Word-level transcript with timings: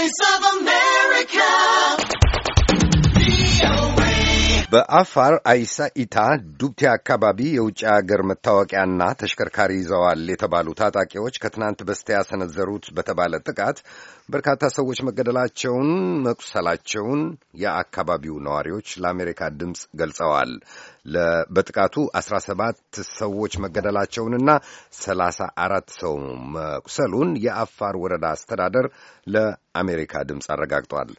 voice 0.00 0.12
of 0.34 0.49
በአፋር 4.72 5.34
አይሳኢታ 5.50 6.16
ዱብቴ 6.58 6.80
አካባቢ 6.90 7.38
የውጭ 7.54 7.80
አገር 7.94 8.20
መታወቂያና 8.30 9.08
ተሽከርካሪ 9.20 9.70
ይዘዋል 9.78 10.20
የተባሉ 10.32 10.66
ታጣቂዎች 10.80 11.38
ከትናንት 11.42 11.80
በስቲያ 11.88 12.18
ሰነዘሩት 12.28 12.84
በተባለ 12.96 13.40
ጥቃት 13.44 13.78
በርካታ 14.28 14.62
ሰዎች 14.76 14.98
መገደላቸውን፣ 15.08 15.90
መቁሰላቸውን 16.26 17.22
የአካባቢው 17.62 18.36
ነዋሪዎች 18.46 18.90
ለአሜሪካ 19.02 19.50
ድምፅ 19.60 19.82
ገልጸዋል። 20.00 20.52
በጥቃቱ 21.54 22.06
አስራ 22.20 22.36
ሰባት 22.46 22.78
ሰዎች 23.16 23.52
መገደላቸውንና 23.64 24.50
ሰላሳ 25.00 25.40
አራት 25.64 25.90
ሰው 26.00 26.14
መቁሰሉን 26.56 27.32
የአፋር 27.46 27.96
ወረዳ 28.04 28.26
አስተዳደር 28.36 28.88
ለአሜሪካ 29.34 30.24
ድምፅ 30.30 30.48
አረጋግጧል። 30.56 31.12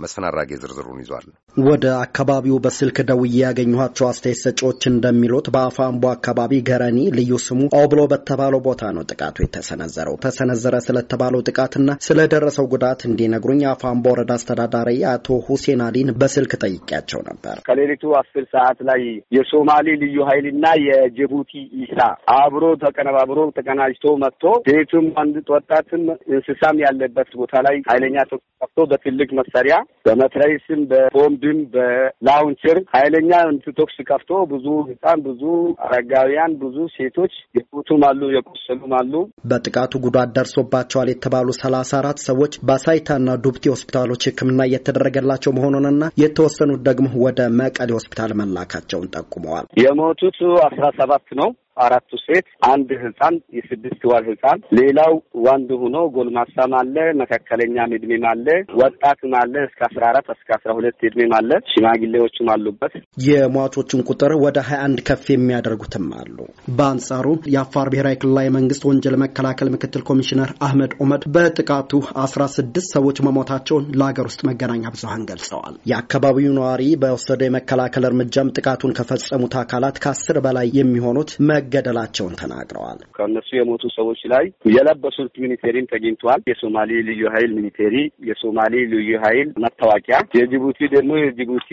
መስፍን 0.00 0.24
አራጌ 0.28 0.50
ዝርዝሩን 0.62 0.98
ይዟል። 1.02 1.26
ወደ 1.56 1.84
አካባቢው 2.00 2.56
በስልክ 2.64 2.96
ደውዬ 3.08 3.36
ያገኘኋቸው 3.38 4.06
አስተያየት 4.08 4.40
ሰጪዎች 4.42 4.82
እንደሚሉት 4.90 5.46
በአፋምቦ 5.54 6.04
አካባቢ 6.10 6.52
ገረኒ 6.68 6.98
ልዩ 7.18 7.38
ስሙ 7.44 7.60
ኦብሎ 7.78 8.00
በተባለው 8.12 8.60
ቦታ 8.66 8.90
ነው 8.96 9.04
ጥቃቱ 9.10 9.36
የተሰነዘረው። 9.44 10.16
ተሰነዘረ 10.24 10.74
ስለተባለው 10.86 11.44
ጥቃትና 11.48 11.96
ስለደረሰው 12.06 12.66
ጉዳት 12.74 13.00
እንዲነግሩኝ 13.08 13.62
የአፋምቦ 13.64 14.04
ወረዳ 14.12 14.34
አስተዳዳሪ 14.38 14.90
አቶ 15.12 15.38
ሁሴን 15.48 15.82
አሊን 15.86 16.10
በስልክ 16.20 16.52
ጠይቄያቸው 16.62 17.22
ነበር። 17.30 17.56
ከሌሊቱ 17.68 18.12
አስር 18.20 18.46
ሰዓት 18.54 18.78
ላይ 18.90 19.02
የሶማሌ 19.36 19.96
ልዩ 20.04 20.18
ኃይልና 20.30 20.66
የጅቡቲ 20.86 21.52
ኢሳ 21.82 21.98
አብሮ 22.36 22.64
ተቀነባብሮ 22.84 23.40
ተቀናጅቶ 23.58 24.06
መጥቶ 24.24 24.44
ቤቱም 24.68 25.08
አንድ 25.22 25.34
ወጣትም 25.56 26.04
እንስሳም 26.30 26.76
ያለበት 26.86 27.32
ቦታ 27.40 27.56
ላይ 27.66 27.76
ኃይለኛ 27.90 28.16
ተኩስ 28.30 28.46
ከፍቶ 28.60 28.80
በትልቅ 28.90 29.30
መሳሪያ 29.38 29.74
በመትረይስም 30.06 30.80
በቦምብም 30.90 31.58
በላውንቸር 31.74 32.78
ኃይለኛ 32.94 33.30
ተኩስ 33.78 33.96
ከፍቶ 34.08 34.30
ብዙ 34.52 34.66
ህፃን፣ 34.88 35.20
ብዙ 35.26 35.42
አረጋውያን፣ 35.86 36.52
ብዙ 36.62 36.76
ሴቶች 36.94 37.34
የሞቱም 37.58 38.02
አሉ፣ 38.08 38.20
የቆሰሉም 38.34 38.92
አሉ። 38.98 39.12
በጥቃቱ 39.50 39.92
ጉዳት 40.06 40.32
ደርሶባቸዋል 40.36 41.10
የተባሉ 41.12 41.48
ሰላሳ 41.60 41.90
አራት 42.00 42.20
ሰዎች 42.28 42.54
በሳይታና 42.68 43.36
ዱብቲ 43.44 43.64
ሆስፒታሎች 43.74 44.28
ሕክምና 44.28 44.60
እየተደረገላቸው 44.68 45.54
መሆኑንና 45.58 45.92
የተወሰኑት 46.16 46.82
ደግሞ 46.88 47.06
ወደ 47.26 47.40
መቀሌ 47.60 47.90
ሆስፒታል 47.98 48.32
መላካቸውን 48.40 49.12
ጠቁመዋል። 49.16 49.66
የሞቱት 49.82 50.38
አስራ 50.66 50.84
ሰባት 51.00 51.26
ነው። 51.40 51.50
አራቱ 51.76 52.10
ሴት፣ 52.22 52.46
አንድ 52.68 52.90
ህፃን፣ 53.00 53.34
የስድስት 53.56 54.02
ወር 54.10 54.22
ህፃን፣ 54.28 54.58
ሌላው 54.78 55.12
ወንድ 55.46 55.70
ሆኖ 55.80 55.96
ጎልማሳም 56.14 56.72
አለ፣ 56.78 56.94
መካከለኛም 57.20 57.92
እድሜም 57.96 58.24
አለ፣ 58.30 58.46
ወጣትም 58.80 59.32
አለ፣ 59.40 59.54
እስከ 59.68 59.80
አስራ 59.88 60.02
አራት 60.10 60.28
እስከ 60.36 60.48
አስራ 60.56 60.70
ሁለት 60.78 60.98
እድሜም 61.08 61.32
አለ፣ 61.38 61.50
ሽማግሌዎችም 61.72 62.50
አሉበት። 62.54 62.94
የሟቾችን 63.26 64.04
ቁጥር 64.08 64.34
ወደ 64.44 64.58
ሀያ 64.68 64.78
አንድ 64.86 65.00
ከፍ 65.08 65.26
የሚያደርጉትም 65.32 66.06
አሉ። 66.20 66.38
በአንጻሩ 66.78 67.26
የአፋር 67.54 67.90
ብሔራዊ 67.94 68.16
ክልላዊ 68.22 68.48
መንግስት 68.56 68.82
ወንጀል 68.90 69.16
መከላከል 69.24 69.70
ምክትል 69.74 70.04
ኮሚሽነር 70.10 70.50
አህመድ 70.66 70.94
ኦመድ 71.04 71.22
በጥቃቱ 71.36 71.92
አስራ 72.24 72.42
ስድስት 72.56 72.90
ሰዎች 72.96 73.16
መሞታቸውን 73.26 73.86
ለሀገር 73.98 74.28
ውስጥ 74.30 74.40
መገናኛ 74.50 74.84
ብዙሀን 74.96 75.28
ገልጸዋል። 75.30 75.76
የአካባቢው 75.90 76.56
ነዋሪ 76.58 76.82
በወሰደው 77.02 77.48
የመከላከል 77.48 78.04
እርምጃም 78.08 78.52
ጥቃቱን 78.56 78.96
ከፈጸሙት 78.98 79.54
አካላት 79.60 79.96
ከአስር 80.02 80.36
በላይ 80.46 80.66
የሚሆኑት 80.78 81.30
መገደላቸውን 81.66 82.34
ተናግረዋል። 82.40 82.98
ከእነሱ 83.16 83.48
የሞቱ 83.56 83.84
ሰዎች 83.96 84.20
ላይ 84.32 84.44
የለበሱት 84.72 85.32
military 85.44 85.79
ም 85.79 85.88
ተገኝተዋል። 85.92 86.40
የሶማሌ 86.50 86.90
ልዩ 87.08 87.22
ኃይል 87.34 87.50
military፣ 87.58 87.94
የሶማሌ 88.28 88.74
ልዩ 88.92 89.10
ኃይል 89.24 89.48
መታወቂያ፣ 89.64 90.18
የጅቡቲ 90.38 90.80
ደግሞ 90.94 91.12
የጅቡቲ 91.20 91.70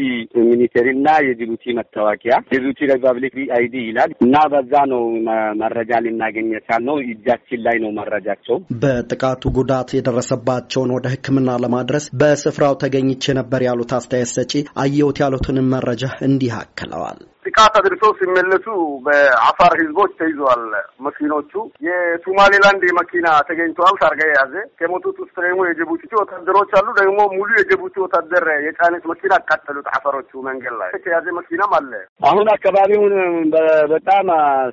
military 0.49 0.91
ና 0.91 1.07
የጅቡቲ 1.27 1.65
መታወቂያ፣ 1.79 2.33
የጅቡቲ 2.47 2.79
ሪፐብሊክ 2.93 3.35
ID 3.57 3.75
ይላል 3.87 4.11
እና 4.25 4.35
በዛ 4.53 4.73
ነው 4.93 5.03
መረጃ 5.63 5.91
ልናገኝ 6.05 6.47
የቻልነው። 6.55 6.81
እጃችን 7.05 7.63
ላይ 7.65 7.77
ነው 7.83 7.91
መረጃቸው። 7.99 8.57
በጥቃቱ 8.83 9.51
ጉዳት 9.57 9.89
የደረሰባቸውን 9.95 10.93
ወደ 10.97 11.07
ሕክምና 11.13 11.49
ለማድረስ 11.63 12.07
በስፍራው 12.21 12.75
ተገኝቼ 12.83 13.33
ነበር 13.39 13.61
ያሉት 13.67 13.93
አስተያየት 13.97 14.33
ሰጪ 14.37 14.53
አየሁት 14.83 15.19
ያሉትንም 15.23 15.71
መረጃ 15.75 16.03
እንዲህ 16.27 16.53
አክለዋል። 16.59 17.19
ጥቃት 17.55 17.73
አድርሰው 17.79 18.11
ሲመለሱ 18.19 18.65
በአፋር 19.05 19.73
ህዝቦች 19.79 20.11
ተይዘዋል። 20.19 20.61
መኪኖቹ 21.05 21.51
የሶማሌላንድ 21.87 22.83
መኪና 22.99 23.27
ተገኝተዋል፣ 23.49 23.95
ታርጋ 24.01 24.21
የያዘ 24.25 24.53
ከሞቱት 24.79 25.17
ውስጥ 25.23 25.35
ደግሞ 25.45 25.59
የጅቡቲ 25.67 26.09
ወታደሮች 26.21 26.71
አሉ። 26.79 26.87
ደግሞ 26.99 27.19
ሙሉ 27.35 27.49
የጅቡቲ 27.57 27.95
ወታደር 28.03 28.45
የጫነት 28.65 29.03
መኪና 29.11 29.33
አቃጠሉት 29.39 29.89
አፋሮቹ። 29.93 30.31
መንገድ 30.47 30.73
ላይ 30.81 30.89
የተያዘ 30.95 31.27
መኪናም 31.37 31.75
አለ። 31.79 31.91
አሁን 32.23 32.49
አካባቢውን 32.55 33.13
በጣም 33.93 34.25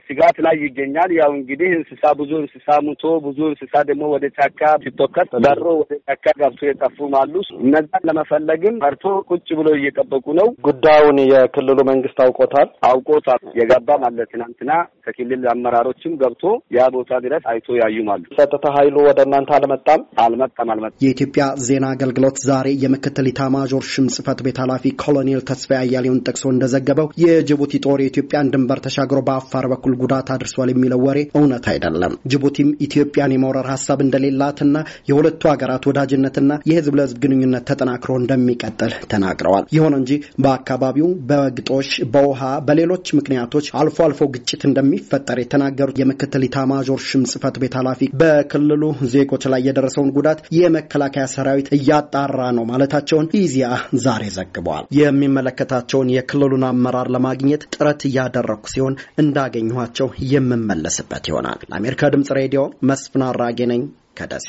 ስጋት 0.06 0.38
ላይ 0.46 0.56
ይገኛል። 0.64 1.12
ያው 1.20 1.30
እንግዲህ 1.38 1.70
እንስሳ 1.78 2.14
ብዙ 2.20 2.32
እንስሳ 2.42 2.78
ሙቶ 2.88 3.04
ብዙ 3.26 3.38
እንስሳ 3.52 3.74
ደግሞ 3.90 4.10
ወደ 4.14 4.26
ጫካ 4.38 4.62
ሲቶከት 4.84 5.30
በሮ 5.46 5.66
ወደ 5.82 5.92
ጫካ 6.08 6.26
ገብቶ 6.40 6.60
የጠፉም 6.68 7.14
አሉ። 7.20 7.34
እነዛን 7.60 8.06
ለመፈለግም 8.10 8.80
ፈርቶ 8.84 9.04
ቁጭ 9.30 9.48
ብሎ 9.60 9.68
እየጠበቁ 9.78 10.26
ነው። 10.40 10.50
ጉዳዩን 10.68 11.20
የክልሉ 11.30 11.78
መንግስት 11.90 12.18
አውቆታል 12.22 12.69
አውቆታል። 12.88 13.42
የገባም 13.60 14.02
አለ። 14.08 14.18
ትናንትና 14.32 14.70
ከክልል 15.04 15.44
አመራሮችም 15.52 16.12
ገብቶ 16.20 16.44
ያ 16.76 16.86
ቦታ 16.94 17.10
ድረስ 17.24 17.44
አይቶ 17.52 17.68
ያዩም 17.80 18.08
አሉ። 18.14 18.24
ጸጥታ 18.36 18.64
ኃይሉ 18.76 18.96
ወደ 19.08 19.18
እናንተ 19.26 19.50
አልመጣም? 19.58 20.00
አልመጣም 20.24 20.68
አልመጣም። 20.74 20.98
የኢትዮጵያ 21.04 21.44
ዜና 21.66 21.84
አገልግሎት 21.94 22.38
ዛሬ 22.48 22.68
የምክትል 22.84 23.28
ኢታማዦር 23.30 23.84
ሹም 23.92 24.06
ጽህፈት 24.14 24.40
ቤት 24.46 24.58
ኃላፊ 24.62 24.84
ኮሎኔል 25.02 25.40
ተስፋዬ 25.50 25.78
አያሌውን 25.82 26.22
ጠቅሶ 26.28 26.44
እንደዘገበው 26.52 27.08
የጅቡቲ 27.24 27.72
ጦር 27.84 28.00
የኢትዮጵያን 28.02 28.50
ድንበር 28.54 28.80
ተሻግሮ 28.84 29.18
በአፋር 29.28 29.66
በኩል 29.72 29.94
ጉዳት 30.02 30.28
አድርሷል 30.34 30.70
የሚለው 30.72 31.00
ወሬ 31.06 31.18
እውነት 31.38 31.66
አይደለም። 31.72 32.14
ጅቡቲም 32.32 32.70
ኢትዮጵያን 32.86 33.34
የመውረር 33.34 33.68
ሀሳብ 33.72 33.98
እንደሌላትና 34.04 34.76
የሁለቱ 35.10 35.42
ሀገራት 35.52 35.84
ወዳጅነትና 35.90 36.38
የህዝብ 36.70 36.94
ለህዝብ 36.98 37.18
ግንኙነት 37.24 37.66
ተጠናክሮ 37.70 38.12
እንደሚቀጥል 38.20 38.92
ተናግረዋል። 39.12 39.64
ይሁን 39.76 39.94
እንጂ 40.00 40.10
በአካባቢው 40.44 41.08
በግጦሽ 41.30 41.90
በውሃ 42.14 42.40
በሌሎች 42.66 43.06
ምክንያቶች 43.18 43.66
አልፎ 43.80 43.98
አልፎ 44.06 44.28
ግጭት 44.34 44.62
እንደሚፈጠር 44.68 45.38
የተናገሩት 45.42 46.00
የምክትል 46.00 46.44
ኢታማዦር 46.48 47.00
ሹም 47.08 47.24
ጽህፈት 47.30 47.56
ቤት 47.62 47.76
ኃላፊ 47.80 48.08
በክልሉ 48.20 48.82
ዜጎች 49.14 49.44
ላይ 49.52 49.62
የደረሰውን 49.68 50.12
ጉዳት 50.16 50.40
የመከላከያ 50.58 51.26
ሰራዊት 51.34 51.70
እያጣራ 51.78 52.40
ነው 52.58 52.66
ማለታቸውን 52.70 53.30
ኢዜአ 53.40 53.72
ዛሬ 54.04 54.24
ዘግበዋል። 54.36 54.86
የሚመለከታቸውን 55.00 56.12
የክልሉን 56.16 56.66
አመራር 56.70 57.10
ለማግኘት 57.16 57.64
ጥረት 57.74 58.02
እያደረግኩ 58.10 58.66
ሲሆን 58.74 58.94
እንዳገኘኋቸው 59.22 60.10
የምመለስበት 60.32 61.26
ይሆናል። 61.30 61.60
ለአሜሪካ 61.70 62.12
ድምጽ 62.14 62.30
ሬዲዮ 62.40 62.62
መስፍን 62.90 63.24
አራጌ 63.30 63.60
ነኝ 63.72 63.82
ከደሴ። 64.16 64.48